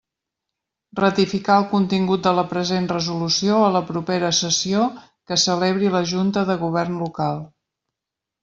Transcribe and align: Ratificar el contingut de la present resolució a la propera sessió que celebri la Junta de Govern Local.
Ratificar 0.99 1.57
el 1.63 1.67
contingut 1.73 2.23
de 2.29 2.33
la 2.39 2.45
present 2.55 2.89
resolució 2.93 3.59
a 3.65 3.69
la 3.75 3.83
propera 3.91 4.33
sessió 4.39 4.89
que 5.13 5.41
celebri 5.45 5.95
la 5.99 6.05
Junta 6.15 6.49
de 6.53 6.61
Govern 6.65 7.01
Local. 7.07 7.45